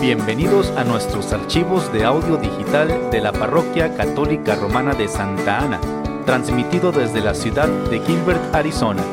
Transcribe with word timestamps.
Bienvenidos 0.00 0.70
a 0.78 0.84
nuestros 0.84 1.30
archivos 1.30 1.92
de 1.92 2.04
audio 2.04 2.38
digital 2.38 3.10
de 3.10 3.20
la 3.20 3.32
Parroquia 3.32 3.94
Católica 3.98 4.54
Romana 4.54 4.94
de 4.94 5.06
Santa 5.08 5.58
Ana, 5.58 5.78
transmitido 6.24 6.90
desde 6.90 7.20
la 7.20 7.34
ciudad 7.34 7.68
de 7.68 8.00
Gilbert, 8.00 8.54
Arizona. 8.54 9.04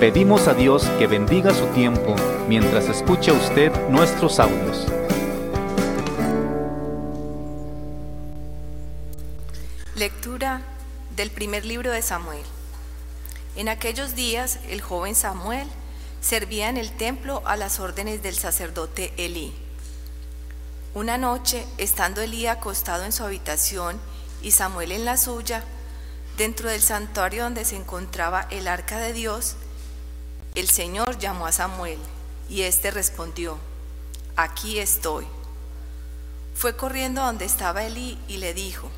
Pedimos 0.00 0.48
a 0.48 0.54
Dios 0.54 0.88
que 0.98 1.06
bendiga 1.06 1.54
su 1.54 1.66
tiempo 1.66 2.16
mientras 2.48 2.88
escucha 2.88 3.32
usted 3.32 3.70
nuestros 3.90 4.40
audios. 4.40 4.88
Lectura 9.94 10.62
del 11.14 11.30
primer 11.30 11.64
libro 11.64 11.92
de 11.92 12.02
Samuel. 12.02 12.42
En 13.54 13.68
aquellos 13.68 14.16
días 14.16 14.58
el 14.68 14.80
joven 14.80 15.14
Samuel 15.14 15.68
servía 16.20 16.68
en 16.68 16.76
el 16.76 16.96
templo 16.96 17.42
a 17.46 17.56
las 17.56 17.80
órdenes 17.80 18.22
del 18.22 18.36
sacerdote 18.36 19.12
Elí. 19.16 19.54
Una 20.94 21.18
noche, 21.18 21.66
estando 21.76 22.20
Elí 22.20 22.46
acostado 22.46 23.04
en 23.04 23.12
su 23.12 23.22
habitación 23.24 24.00
y 24.42 24.50
Samuel 24.50 24.92
en 24.92 25.04
la 25.04 25.16
suya, 25.16 25.64
dentro 26.36 26.70
del 26.70 26.80
santuario 26.80 27.44
donde 27.44 27.64
se 27.64 27.76
encontraba 27.76 28.46
el 28.50 28.68
arca 28.68 28.98
de 28.98 29.12
Dios, 29.12 29.56
el 30.54 30.68
Señor 30.68 31.18
llamó 31.18 31.46
a 31.46 31.52
Samuel 31.52 31.98
y 32.48 32.62
éste 32.62 32.90
respondió, 32.90 33.58
aquí 34.36 34.78
estoy. 34.78 35.26
Fue 36.54 36.74
corriendo 36.74 37.22
donde 37.22 37.44
estaba 37.44 37.84
Elí 37.84 38.18
y 38.26 38.38
le 38.38 38.54
dijo, 38.54 38.88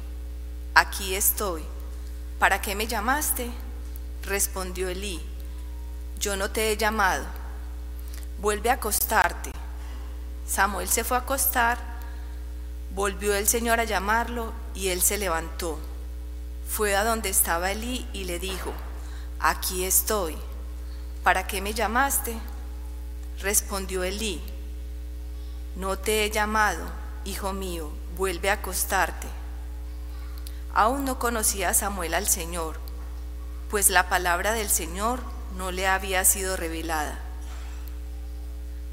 aquí 0.75 1.15
estoy, 1.15 1.63
¿para 2.39 2.63
qué 2.63 2.75
me 2.75 2.87
llamaste? 2.87 3.51
Respondió 4.23 4.89
Elí, 4.89 5.21
yo 6.21 6.37
no 6.37 6.51
te 6.51 6.71
he 6.71 6.77
llamado, 6.77 7.25
vuelve 8.41 8.69
a 8.69 8.75
acostarte. 8.75 9.51
Samuel 10.47 10.87
se 10.89 11.03
fue 11.03 11.17
a 11.17 11.21
acostar, 11.21 11.79
volvió 12.95 13.35
el 13.35 13.49
Señor 13.49 13.81
a 13.81 13.85
llamarlo 13.85 14.53
y 14.75 14.89
él 14.89 15.01
se 15.01 15.17
levantó. 15.17 15.79
Fue 16.69 16.95
a 16.95 17.05
donde 17.05 17.31
estaba 17.31 17.73
Elí 17.73 18.07
y 18.13 18.25
le 18.25 18.39
dijo, 18.39 18.73
aquí 19.39 19.85
estoy, 19.85 20.37
¿para 21.25 21.47
qué 21.47 21.63
me 21.63 21.73
llamaste? 21.73 22.37
Respondió 23.41 24.05
Elí, 24.05 24.43
no 25.75 25.99
te 25.99 26.25
he 26.25 26.31
llamado, 26.31 26.85
hijo 27.25 27.55
mío, 27.55 27.91
vuelve 28.19 28.51
a 28.51 28.55
acostarte. 28.55 29.27
Aún 30.75 31.07
no 31.07 31.19
conocía 31.19 31.73
Samuel 31.73 32.13
al 32.13 32.29
Señor, 32.29 32.77
pues 33.71 33.89
la 33.89 34.11
palabra 34.11 34.53
del 34.53 34.69
Señor 34.69 35.40
no 35.57 35.71
le 35.71 35.87
había 35.87 36.25
sido 36.25 36.57
revelada. 36.57 37.19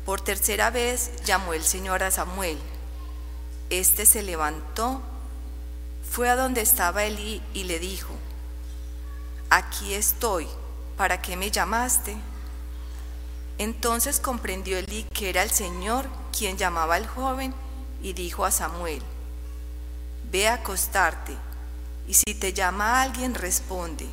Por 0.05 0.21
tercera 0.21 0.69
vez 0.69 1.11
llamó 1.25 1.53
el 1.53 1.63
Señor 1.63 2.03
a 2.03 2.11
Samuel. 2.11 2.57
Este 3.69 4.05
se 4.05 4.23
levantó, 4.23 5.01
fue 6.09 6.29
a 6.29 6.35
donde 6.35 6.61
estaba 6.61 7.03
Elí 7.03 7.41
y 7.53 7.65
le 7.65 7.79
dijo, 7.79 8.13
aquí 9.49 9.93
estoy, 9.93 10.47
¿para 10.95 11.21
qué 11.21 11.35
me 11.35 11.51
llamaste? 11.51 12.15
Entonces 13.57 14.19
comprendió 14.19 14.77
Elí 14.77 15.03
que 15.13 15.29
era 15.29 15.43
el 15.43 15.51
Señor 15.51 16.05
quien 16.37 16.57
llamaba 16.57 16.95
al 16.95 17.07
joven 17.07 17.53
y 18.01 18.13
dijo 18.13 18.45
a 18.45 18.51
Samuel, 18.51 19.01
ve 20.31 20.47
a 20.47 20.55
acostarte, 20.55 21.35
y 22.07 22.13
si 22.13 22.33
te 22.35 22.53
llama 22.53 23.01
alguien 23.01 23.33
responde. 23.33 24.07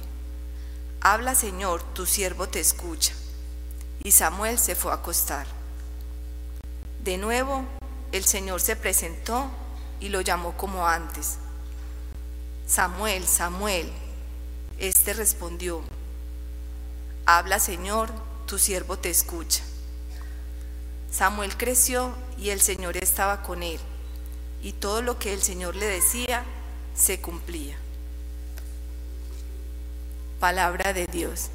Habla, 1.07 1.35
Señor, 1.35 1.83
tu 1.93 2.07
siervo 2.07 2.49
te 2.49 2.61
escucha. 2.61 3.13
Y 4.03 4.13
Samuel 4.13 4.59
se 4.59 4.75
fue 4.75 4.91
a 4.91 4.95
acostar. 4.95 5.47
De 7.05 7.19
nuevo, 7.19 7.67
el 8.11 8.25
Señor 8.25 8.63
se 8.63 8.75
presentó 8.75 9.51
y 10.01 10.09
lo 10.09 10.23
llamó 10.23 10.57
como 10.57 10.89
antes. 10.89 11.37
Samuel, 12.67 13.27
Samuel. 13.27 13.93
Este 14.79 15.13
respondió, 15.13 15.83
Habla, 17.27 17.59
Señor, 17.59 18.09
tu 18.47 18.59
siervo 18.59 18.97
te 18.97 19.11
escucha. 19.11 19.63
Samuel 21.13 21.55
creció 21.59 22.15
y 22.39 22.49
el 22.49 22.63
Señor 22.63 22.97
estaba 22.97 23.43
con 23.43 23.63
él, 23.63 23.79
y 24.63 24.73
todo 24.73 25.03
lo 25.03 25.19
que 25.19 25.35
el 25.35 25.43
Señor 25.43 25.77
le 25.77 25.85
decía 25.85 26.45
se 26.97 27.21
cumplía. 27.21 27.77
Palabra 30.41 30.93
de 30.93 31.07
Dios. 31.07 31.51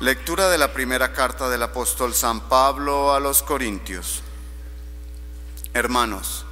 Lectura 0.00 0.48
de 0.48 0.58
la 0.58 0.72
primera 0.72 1.12
carta 1.12 1.48
del 1.48 1.62
apóstol 1.62 2.14
San 2.14 2.48
Pablo 2.48 3.12
a 3.12 3.20
los 3.20 3.42
Corintios. 3.42 4.22
Hermanos, 5.74 6.46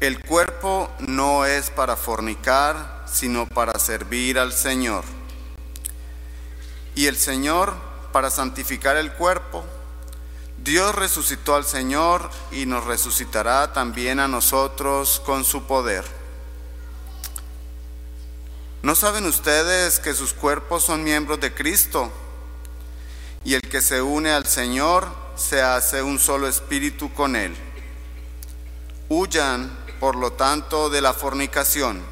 el 0.00 0.20
cuerpo 0.20 0.90
no 0.98 1.44
es 1.46 1.70
para 1.70 1.96
fornicar, 1.96 3.04
sino 3.06 3.46
para 3.46 3.78
servir 3.78 4.38
al 4.38 4.52
Señor. 4.52 5.04
Y 6.94 7.06
el 7.06 7.16
Señor 7.16 7.74
para 8.12 8.30
santificar 8.30 8.96
el 8.96 9.12
cuerpo 9.12 9.64
Dios 10.64 10.94
resucitó 10.94 11.56
al 11.56 11.66
Señor 11.66 12.30
y 12.50 12.64
nos 12.64 12.84
resucitará 12.84 13.74
también 13.74 14.18
a 14.18 14.28
nosotros 14.28 15.20
con 15.20 15.44
su 15.44 15.64
poder. 15.64 16.06
¿No 18.82 18.94
saben 18.94 19.26
ustedes 19.26 19.98
que 19.98 20.14
sus 20.14 20.32
cuerpos 20.32 20.82
son 20.82 21.04
miembros 21.04 21.38
de 21.40 21.52
Cristo? 21.52 22.10
Y 23.44 23.52
el 23.52 23.60
que 23.60 23.82
se 23.82 24.00
une 24.00 24.32
al 24.32 24.46
Señor 24.46 25.06
se 25.36 25.60
hace 25.60 26.00
un 26.00 26.18
solo 26.18 26.48
espíritu 26.48 27.12
con 27.12 27.36
Él. 27.36 27.54
Huyan, 29.10 29.70
por 30.00 30.16
lo 30.16 30.32
tanto, 30.32 30.88
de 30.88 31.02
la 31.02 31.12
fornicación. 31.12 32.02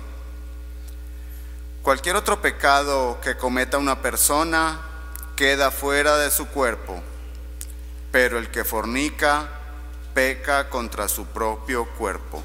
Cualquier 1.80 2.16
otro 2.16 2.42
pecado 2.42 3.18
que 3.22 3.38
cometa 3.38 3.78
una 3.78 4.02
persona 4.02 4.78
queda 5.36 5.70
fuera 5.70 6.18
de 6.18 6.30
su 6.30 6.48
cuerpo 6.48 7.02
pero 8.12 8.38
el 8.38 8.50
que 8.50 8.62
fornica 8.62 9.48
peca 10.14 10.68
contra 10.68 11.08
su 11.08 11.24
propio 11.26 11.86
cuerpo. 11.86 12.42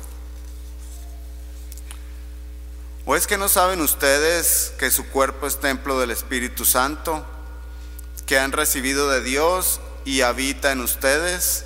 ¿O 3.05 3.15
es 3.15 3.27
que 3.27 3.37
no 3.37 3.49
saben 3.49 3.81
ustedes 3.81 4.73
que 4.79 4.89
su 4.89 5.07
cuerpo 5.07 5.45
es 5.45 5.59
templo 5.59 5.99
del 5.99 6.11
Espíritu 6.11 6.65
Santo, 6.65 7.25
que 8.25 8.39
han 8.39 8.51
recibido 8.51 9.09
de 9.09 9.21
Dios 9.21 9.79
y 10.03 10.21
habita 10.21 10.71
en 10.71 10.81
ustedes? 10.81 11.65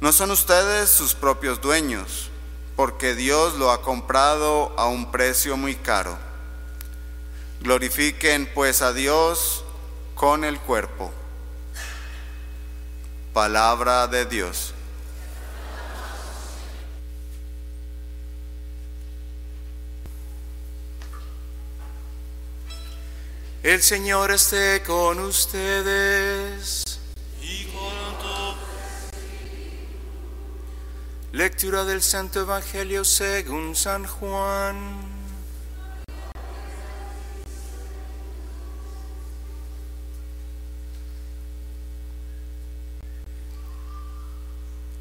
No 0.00 0.12
son 0.12 0.30
ustedes 0.30 0.88
sus 0.90 1.14
propios 1.14 1.60
dueños, 1.60 2.30
porque 2.76 3.14
Dios 3.14 3.54
lo 3.54 3.70
ha 3.70 3.82
comprado 3.82 4.72
a 4.76 4.86
un 4.86 5.10
precio 5.10 5.56
muy 5.56 5.74
caro. 5.74 6.16
Glorifiquen 7.60 8.50
pues 8.54 8.82
a 8.82 8.92
Dios 8.92 9.64
con 10.14 10.44
el 10.44 10.60
cuerpo. 10.60 11.12
Palabra 13.36 14.06
de 14.06 14.24
Dios. 14.24 14.72
El 23.62 23.82
Señor 23.82 24.30
esté 24.30 24.82
con 24.82 25.20
ustedes. 25.20 26.82
Y 27.42 27.64
con 27.66 27.92
tu 28.22 28.56
Lectura 31.36 31.84
del 31.84 32.00
Santo 32.00 32.40
Evangelio 32.40 33.04
según 33.04 33.76
San 33.76 34.06
Juan. 34.06 35.15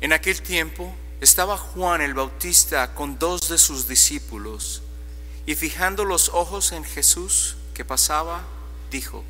En 0.06 0.13
aquel 0.13 0.40
tiempo 0.44 0.94
estaba 1.19 1.57
Juan 1.57 2.00
el 2.00 2.13
Bautista 2.13 2.94
con 2.94 3.18
dos 3.18 3.50
de 3.50 3.57
sus 3.57 3.88
discípulos 3.88 4.84
y 5.48 5.56
fijando 5.56 6.06
los 6.06 6.30
ojos 6.30 6.74
en 6.74 6.84
Jesús 6.84 7.56
que 7.74 7.84
pasaba, 7.84 8.44
dijo, 8.92 9.24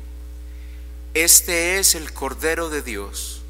Este 1.14 1.78
es 1.78 1.94
el 1.94 2.12
Cordero 2.12 2.68
de 2.68 2.82
Dios. 2.82 3.40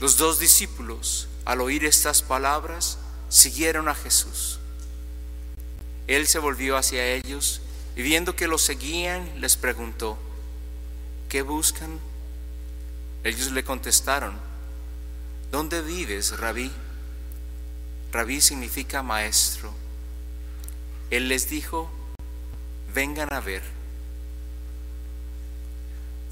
Los 0.00 0.16
dos 0.16 0.40
discípulos, 0.40 1.28
al 1.44 1.60
oír 1.60 1.84
estas 1.84 2.20
palabras, 2.20 2.98
siguieron 3.28 3.88
a 3.88 3.94
Jesús. 3.94 4.58
Él 6.08 6.26
se 6.26 6.40
volvió 6.40 6.76
hacia 6.76 7.06
ellos 7.06 7.60
y 7.94 8.02
viendo 8.02 8.34
que 8.34 8.48
los 8.48 8.62
seguían, 8.62 9.40
les 9.40 9.54
preguntó, 9.54 10.18
¿qué 11.28 11.42
buscan? 11.42 12.00
Ellos 13.22 13.52
le 13.52 13.62
contestaron, 13.62 14.36
¿Dónde 15.50 15.82
vives, 15.82 16.38
rabí? 16.38 16.70
Rabí 18.12 18.40
significa 18.40 19.02
maestro. 19.02 19.72
Él 21.10 21.28
les 21.28 21.48
dijo, 21.48 21.90
vengan 22.94 23.32
a 23.32 23.40
ver. 23.40 23.62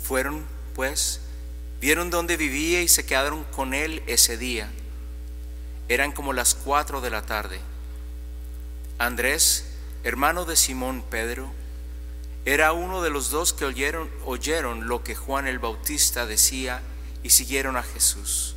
Fueron, 0.03 0.44
pues, 0.75 1.20
vieron 1.81 2.11
dónde 2.11 2.37
vivía 2.37 2.82
y 2.82 2.88
se 2.88 3.05
quedaron 3.05 3.44
con 3.44 3.75
él 3.75 4.03
ese 4.06 4.37
día. 4.37 4.70
Eran 5.88 6.12
como 6.12 6.32
las 6.32 6.55
cuatro 6.55 7.00
de 7.00 7.11
la 7.11 7.23
tarde. 7.23 7.61
Andrés, 8.99 9.67
hermano 10.05 10.44
de 10.44 10.56
Simón 10.56 11.05
Pedro, 11.11 11.53
era 12.44 12.73
uno 12.73 13.03
de 13.03 13.11
los 13.11 13.31
dos 13.31 13.53
que 13.53 13.65
oyeron, 13.65 14.11
oyeron 14.25 14.88
lo 14.88 15.05
que 15.05 15.15
Juan 15.15 15.47
el 15.47 15.58
Bautista 15.58 16.26
decía 16.26 16.82
y 17.23 17.31
siguieron 17.31 17.76
a 17.76 17.82
Jesús. 17.82 18.56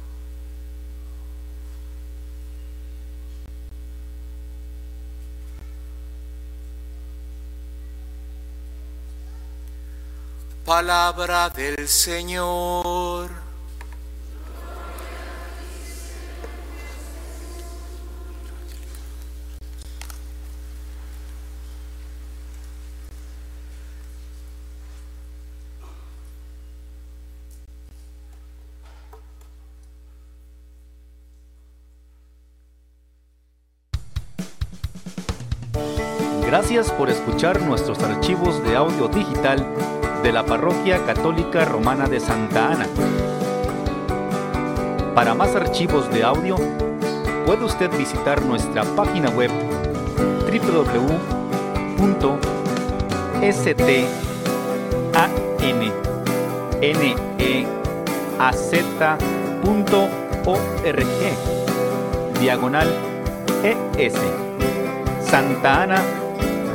Palabra 10.73 11.49
del 11.49 11.85
Señor. 11.85 13.29
Gracias 36.47 36.89
por 36.91 37.09
escuchar 37.09 37.61
nuestros 37.61 38.01
archivos 38.03 38.63
de 38.63 38.77
audio 38.77 39.09
digital 39.09 39.67
de 40.23 40.31
la 40.31 40.45
Parroquia 40.45 41.03
Católica 41.05 41.65
Romana 41.65 42.07
de 42.07 42.19
Santa 42.19 42.71
Ana. 42.71 42.87
Para 45.15 45.33
más 45.33 45.55
archivos 45.55 46.11
de 46.11 46.23
audio, 46.23 46.57
puede 47.45 47.65
usted 47.65 47.89
visitar 47.97 48.45
nuestra 48.45 48.83
página 48.95 49.29
web 49.29 49.49
www.stanneaz.org 50.45 51.19
diagonal 62.39 62.87
ES. 63.97 64.15
Santa 65.23 65.83
Ana 65.83 66.01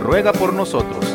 ruega 0.03 0.33
por 0.33 0.53
nosotros. 0.53 1.06